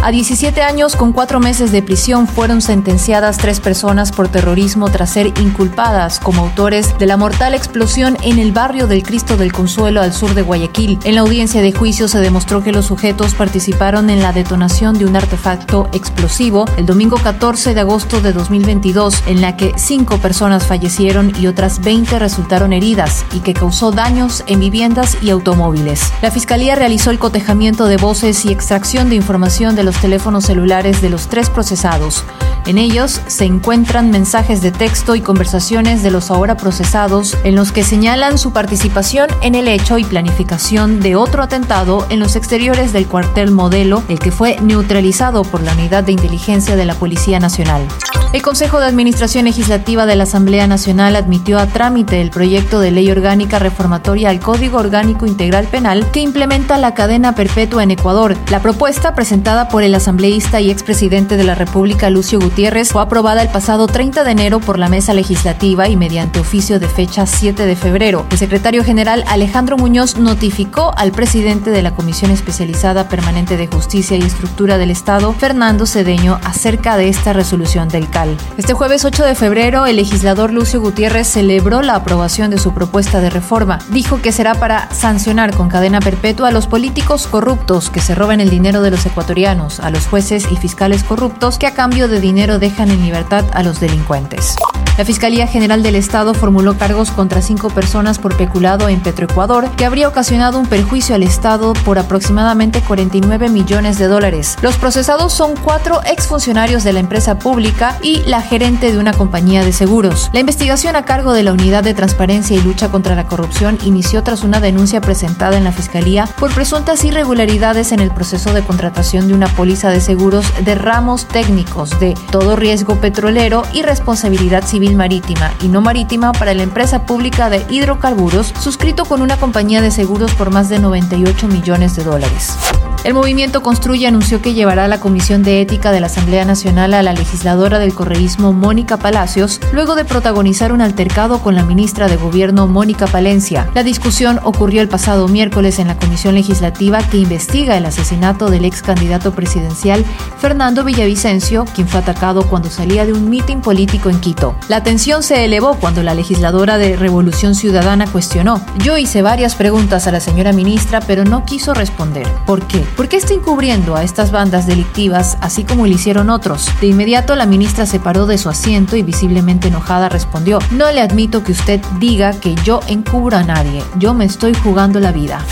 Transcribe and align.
A 0.00 0.12
17 0.12 0.62
años 0.62 0.94
con 0.94 1.12
cuatro 1.12 1.40
meses 1.40 1.72
de 1.72 1.82
prisión 1.82 2.28
fueron 2.28 2.62
sentenciadas 2.62 3.36
tres 3.36 3.58
personas 3.58 4.12
por 4.12 4.28
terrorismo 4.28 4.88
tras 4.90 5.10
ser 5.10 5.26
inculpadas 5.40 6.20
como 6.20 6.42
autores 6.42 6.96
de 6.98 7.06
la 7.06 7.16
mortal 7.16 7.52
explosión 7.52 8.16
en 8.22 8.38
el 8.38 8.52
barrio 8.52 8.86
del 8.86 9.02
Cristo 9.02 9.36
del 9.36 9.52
Consuelo 9.52 10.00
al 10.00 10.12
sur 10.12 10.34
de 10.34 10.42
Guayaquil. 10.42 11.00
En 11.02 11.16
la 11.16 11.22
audiencia 11.22 11.62
de 11.62 11.72
juicio 11.72 12.06
se 12.06 12.20
demostró 12.20 12.62
que 12.62 12.70
los 12.70 12.86
sujetos 12.86 13.34
participaron 13.34 14.08
en 14.08 14.22
la 14.22 14.32
detonación 14.32 14.96
de 14.96 15.04
un 15.04 15.16
artefacto 15.16 15.88
explosivo 15.92 16.64
el 16.76 16.86
domingo 16.86 17.16
14 17.16 17.74
de 17.74 17.80
agosto 17.80 18.20
de 18.20 18.32
2022, 18.32 19.24
en 19.26 19.40
la 19.40 19.56
que 19.56 19.72
cinco 19.76 20.18
personas 20.18 20.64
fallecieron 20.64 21.32
y 21.40 21.48
otras 21.48 21.80
20 21.80 22.20
resultaron 22.20 22.72
heridas 22.72 23.24
y 23.32 23.40
que 23.40 23.52
causó 23.52 23.90
daños 23.90 24.44
en 24.46 24.60
viviendas 24.60 25.18
y 25.22 25.30
automóviles. 25.30 26.12
La 26.22 26.30
Fiscalía 26.30 26.76
realizó 26.76 27.10
el 27.10 27.18
cotejamiento 27.18 27.86
de 27.86 27.96
voces 27.96 28.44
y 28.44 28.52
extracción 28.52 29.08
de 29.08 29.16
información 29.16 29.74
de 29.74 29.87
los 29.88 29.96
teléfonos 30.02 30.44
celulares 30.44 31.00
de 31.00 31.08
los 31.08 31.28
tres 31.28 31.48
procesados. 31.48 32.22
En 32.66 32.76
ellos 32.76 33.22
se 33.26 33.46
encuentran 33.46 34.10
mensajes 34.10 34.60
de 34.60 34.70
texto 34.70 35.14
y 35.14 35.22
conversaciones 35.22 36.02
de 36.02 36.10
los 36.10 36.30
ahora 36.30 36.58
procesados 36.58 37.38
en 37.42 37.54
los 37.54 37.72
que 37.72 37.82
señalan 37.82 38.36
su 38.36 38.52
participación 38.52 39.30
en 39.40 39.54
el 39.54 39.66
hecho 39.66 39.96
y 39.96 40.04
planificación 40.04 41.00
de 41.00 41.16
otro 41.16 41.42
atentado 41.42 42.06
en 42.10 42.20
los 42.20 42.36
exteriores 42.36 42.92
del 42.92 43.06
cuartel 43.06 43.50
modelo, 43.50 44.02
el 44.08 44.18
que 44.18 44.30
fue 44.30 44.58
neutralizado 44.60 45.42
por 45.42 45.62
la 45.62 45.72
Unidad 45.72 46.04
de 46.04 46.12
Inteligencia 46.12 46.76
de 46.76 46.84
la 46.84 46.94
Policía 46.94 47.40
Nacional. 47.40 47.88
El 48.30 48.42
Consejo 48.42 48.78
de 48.78 48.84
Administración 48.84 49.46
Legislativa 49.46 50.04
de 50.04 50.14
la 50.14 50.24
Asamblea 50.24 50.66
Nacional 50.66 51.16
admitió 51.16 51.58
a 51.58 51.66
trámite 51.66 52.20
el 52.20 52.28
proyecto 52.28 52.78
de 52.78 52.90
ley 52.90 53.10
orgánica 53.10 53.58
reformatoria 53.58 54.28
al 54.28 54.38
Código 54.38 54.76
Orgánico 54.76 55.24
Integral 55.24 55.66
Penal 55.66 56.10
que 56.10 56.20
implementa 56.20 56.76
la 56.76 56.92
cadena 56.92 57.34
perpetua 57.34 57.82
en 57.82 57.92
Ecuador. 57.92 58.36
La 58.50 58.60
propuesta, 58.60 59.14
presentada 59.14 59.70
por 59.70 59.77
el 59.82 59.94
asambleísta 59.94 60.60
y 60.60 60.70
expresidente 60.70 61.36
de 61.36 61.44
la 61.44 61.54
República, 61.54 62.10
Lucio 62.10 62.40
Gutiérrez, 62.40 62.92
fue 62.92 63.02
aprobada 63.02 63.42
el 63.42 63.48
pasado 63.48 63.86
30 63.86 64.24
de 64.24 64.30
enero 64.30 64.60
por 64.60 64.78
la 64.78 64.88
Mesa 64.88 65.14
Legislativa 65.14 65.88
y 65.88 65.96
mediante 65.96 66.40
oficio 66.40 66.78
de 66.78 66.88
fecha 66.88 67.26
7 67.26 67.66
de 67.66 67.76
febrero. 67.76 68.26
El 68.30 68.38
secretario 68.38 68.84
general 68.84 69.24
Alejandro 69.26 69.76
Muñoz 69.76 70.16
notificó 70.16 70.92
al 70.96 71.12
presidente 71.12 71.70
de 71.70 71.82
la 71.82 71.94
Comisión 71.94 72.30
Especializada 72.30 73.08
Permanente 73.08 73.56
de 73.56 73.66
Justicia 73.66 74.16
y 74.16 74.22
Estructura 74.22 74.78
del 74.78 74.90
Estado, 74.90 75.32
Fernando 75.32 75.86
Cedeño, 75.86 76.38
acerca 76.44 76.96
de 76.96 77.08
esta 77.08 77.32
resolución 77.32 77.88
del 77.88 78.08
CAL. 78.08 78.36
Este 78.56 78.74
jueves 78.74 79.04
8 79.04 79.24
de 79.24 79.34
febrero, 79.34 79.86
el 79.86 79.96
legislador 79.96 80.52
Lucio 80.52 80.80
Gutiérrez 80.80 81.26
celebró 81.28 81.82
la 81.82 81.94
aprobación 81.94 82.50
de 82.50 82.58
su 82.58 82.72
propuesta 82.72 83.20
de 83.20 83.30
reforma. 83.30 83.78
Dijo 83.90 84.20
que 84.22 84.32
será 84.32 84.54
para 84.54 84.90
sancionar 84.92 85.54
con 85.54 85.68
cadena 85.68 86.00
perpetua 86.00 86.48
a 86.48 86.52
los 86.52 86.66
políticos 86.66 87.26
corruptos 87.26 87.90
que 87.90 88.00
se 88.00 88.14
roban 88.14 88.40
el 88.40 88.50
dinero 88.50 88.82
de 88.82 88.90
los 88.90 89.04
ecuatorianos, 89.06 89.67
a 89.78 89.90
los 89.90 90.06
jueces 90.06 90.46
y 90.50 90.56
fiscales 90.56 91.04
corruptos 91.04 91.58
que 91.58 91.66
a 91.66 91.74
cambio 91.74 92.08
de 92.08 92.20
dinero 92.20 92.58
dejan 92.58 92.90
en 92.90 93.02
libertad 93.02 93.44
a 93.52 93.62
los 93.62 93.80
delincuentes. 93.80 94.56
La 94.98 95.04
Fiscalía 95.04 95.46
General 95.46 95.80
del 95.84 95.94
Estado 95.94 96.34
formuló 96.34 96.76
cargos 96.76 97.12
contra 97.12 97.40
cinco 97.40 97.70
personas 97.70 98.18
por 98.18 98.36
peculado 98.36 98.88
en 98.88 99.00
Petroecuador, 99.00 99.70
que 99.76 99.84
habría 99.84 100.08
ocasionado 100.08 100.58
un 100.58 100.66
perjuicio 100.66 101.14
al 101.14 101.22
Estado 101.22 101.72
por 101.84 102.00
aproximadamente 102.00 102.80
49 102.80 103.48
millones 103.48 103.96
de 103.98 104.08
dólares. 104.08 104.56
Los 104.60 104.76
procesados 104.76 105.32
son 105.32 105.54
cuatro 105.54 106.00
exfuncionarios 106.04 106.82
de 106.82 106.92
la 106.92 106.98
empresa 106.98 107.38
pública 107.38 107.96
y 108.02 108.24
la 108.24 108.42
gerente 108.42 108.90
de 108.90 108.98
una 108.98 109.12
compañía 109.12 109.64
de 109.64 109.72
seguros. 109.72 110.30
La 110.32 110.40
investigación 110.40 110.96
a 110.96 111.04
cargo 111.04 111.32
de 111.32 111.44
la 111.44 111.52
Unidad 111.52 111.84
de 111.84 111.94
Transparencia 111.94 112.56
y 112.56 112.62
Lucha 112.62 112.90
contra 112.90 113.14
la 113.14 113.28
Corrupción 113.28 113.78
inició 113.84 114.24
tras 114.24 114.42
una 114.42 114.58
denuncia 114.58 115.00
presentada 115.00 115.56
en 115.56 115.62
la 115.62 115.70
Fiscalía 115.70 116.28
por 116.40 116.52
presuntas 116.52 117.04
irregularidades 117.04 117.92
en 117.92 118.00
el 118.00 118.10
proceso 118.10 118.52
de 118.52 118.64
contratación 118.64 119.28
de 119.28 119.34
una 119.34 119.46
póliza 119.46 119.90
de 119.90 120.00
seguros 120.00 120.44
de 120.64 120.74
ramos 120.74 121.26
técnicos 121.28 122.00
de 122.00 122.14
todo 122.32 122.56
riesgo 122.56 122.96
petrolero 122.96 123.62
y 123.72 123.82
responsabilidad 123.82 124.64
marítima 124.96 125.52
y 125.62 125.68
no 125.68 125.80
marítima 125.80 126.32
para 126.32 126.54
la 126.54 126.62
empresa 126.62 127.06
pública 127.06 127.50
de 127.50 127.64
hidrocarburos, 127.68 128.54
suscrito 128.58 129.04
con 129.04 129.22
una 129.22 129.36
compañía 129.36 129.80
de 129.80 129.90
seguros 129.90 130.34
por 130.34 130.50
más 130.50 130.68
de 130.68 130.78
98 130.78 131.48
millones 131.48 131.96
de 131.96 132.04
dólares. 132.04 132.56
El 133.04 133.14
movimiento 133.14 133.62
Construye 133.62 134.06
anunció 134.06 134.42
que 134.42 134.54
llevará 134.54 134.84
a 134.84 134.88
la 134.88 135.00
Comisión 135.00 135.42
de 135.42 135.60
Ética 135.60 135.92
de 135.92 136.00
la 136.00 136.08
Asamblea 136.08 136.44
Nacional 136.44 136.92
a 136.94 137.02
la 137.02 137.12
legisladora 137.12 137.78
del 137.78 137.94
correísmo 137.94 138.52
Mónica 138.52 138.96
Palacios, 138.96 139.60
luego 139.72 139.94
de 139.94 140.04
protagonizar 140.04 140.72
un 140.72 140.82
altercado 140.82 141.40
con 141.40 141.54
la 141.54 141.62
ministra 141.62 142.08
de 142.08 142.16
Gobierno 142.16 142.66
Mónica 142.66 143.06
Palencia. 143.06 143.70
La 143.72 143.84
discusión 143.84 144.40
ocurrió 144.42 144.82
el 144.82 144.88
pasado 144.88 145.28
miércoles 145.28 145.78
en 145.78 145.86
la 145.86 145.96
Comisión 145.96 146.34
Legislativa 146.34 146.98
que 147.08 147.18
investiga 147.18 147.76
el 147.76 147.86
asesinato 147.86 148.50
del 148.50 148.64
ex 148.64 148.82
candidato 148.82 149.32
presidencial 149.32 150.04
Fernando 150.38 150.82
Villavicencio, 150.84 151.66
quien 151.74 151.88
fue 151.88 152.00
atacado 152.00 152.48
cuando 152.48 152.68
salía 152.68 153.06
de 153.06 153.12
un 153.12 153.30
mitin 153.30 153.60
político 153.60 154.10
en 154.10 154.20
Quito. 154.20 154.56
La 154.68 154.82
tensión 154.82 155.22
se 155.22 155.44
elevó 155.44 155.76
cuando 155.76 156.02
la 156.02 156.14
legisladora 156.14 156.78
de 156.78 156.96
Revolución 156.96 157.54
Ciudadana 157.54 158.06
cuestionó. 158.06 158.60
Yo 158.82 158.98
hice 158.98 159.22
varias 159.22 159.54
preguntas 159.54 160.06
a 160.08 160.12
la 160.12 160.20
señora 160.20 160.52
ministra, 160.52 161.00
pero 161.00 161.24
no 161.24 161.44
quiso 161.44 161.74
responder. 161.74 162.26
¿Por 162.44 162.66
qué? 162.66 162.87
¿Por 162.96 163.08
qué 163.08 163.16
está 163.16 163.34
encubriendo 163.34 163.96
a 163.96 164.02
estas 164.02 164.30
bandas 164.30 164.66
delictivas 164.66 165.38
así 165.40 165.64
como 165.64 165.86
lo 165.86 165.92
hicieron 165.92 166.30
otros? 166.30 166.68
De 166.80 166.88
inmediato 166.88 167.36
la 167.36 167.46
ministra 167.46 167.86
se 167.86 168.00
paró 168.00 168.26
de 168.26 168.38
su 168.38 168.48
asiento 168.48 168.96
y 168.96 169.02
visiblemente 169.02 169.68
enojada 169.68 170.08
respondió, 170.08 170.58
no 170.70 170.90
le 170.90 171.00
admito 171.00 171.44
que 171.44 171.52
usted 171.52 171.80
diga 171.98 172.32
que 172.32 172.54
yo 172.56 172.80
encubro 172.88 173.36
a 173.36 173.44
nadie, 173.44 173.82
yo 173.98 174.14
me 174.14 174.24
estoy 174.24 174.54
jugando 174.54 175.00
la 175.00 175.12
vida. 175.12 175.44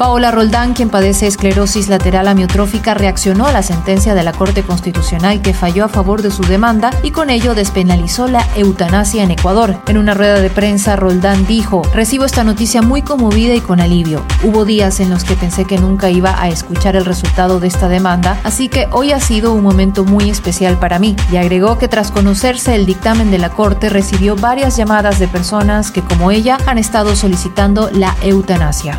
Paola 0.00 0.30
Roldán, 0.30 0.72
quien 0.72 0.88
padece 0.88 1.26
esclerosis 1.26 1.90
lateral 1.90 2.26
amiotrófica, 2.26 2.94
reaccionó 2.94 3.44
a 3.44 3.52
la 3.52 3.62
sentencia 3.62 4.14
de 4.14 4.22
la 4.22 4.32
Corte 4.32 4.62
Constitucional 4.62 5.42
que 5.42 5.52
falló 5.52 5.84
a 5.84 5.88
favor 5.90 6.22
de 6.22 6.30
su 6.30 6.42
demanda 6.42 6.90
y 7.02 7.10
con 7.10 7.28
ello 7.28 7.54
despenalizó 7.54 8.26
la 8.26 8.46
eutanasia 8.56 9.22
en 9.22 9.30
Ecuador. 9.30 9.76
En 9.88 9.98
una 9.98 10.14
rueda 10.14 10.40
de 10.40 10.48
prensa, 10.48 10.96
Roldán 10.96 11.46
dijo, 11.46 11.82
recibo 11.92 12.24
esta 12.24 12.44
noticia 12.44 12.80
muy 12.80 13.02
conmovida 13.02 13.54
y 13.54 13.60
con 13.60 13.78
alivio. 13.78 14.24
Hubo 14.42 14.64
días 14.64 15.00
en 15.00 15.10
los 15.10 15.22
que 15.22 15.36
pensé 15.36 15.66
que 15.66 15.76
nunca 15.76 16.08
iba 16.08 16.42
a 16.42 16.48
escuchar 16.48 16.96
el 16.96 17.04
resultado 17.04 17.60
de 17.60 17.68
esta 17.68 17.90
demanda, 17.90 18.40
así 18.42 18.70
que 18.70 18.88
hoy 18.92 19.12
ha 19.12 19.20
sido 19.20 19.52
un 19.52 19.62
momento 19.62 20.06
muy 20.06 20.30
especial 20.30 20.78
para 20.78 20.98
mí. 20.98 21.14
Y 21.30 21.36
agregó 21.36 21.76
que 21.76 21.88
tras 21.88 22.10
conocerse 22.10 22.74
el 22.74 22.86
dictamen 22.86 23.30
de 23.30 23.36
la 23.36 23.50
Corte 23.50 23.90
recibió 23.90 24.34
varias 24.34 24.78
llamadas 24.78 25.18
de 25.18 25.28
personas 25.28 25.90
que 25.90 26.00
como 26.00 26.30
ella 26.30 26.56
han 26.64 26.78
estado 26.78 27.14
solicitando 27.14 27.90
la 27.92 28.16
eutanasia. 28.22 28.98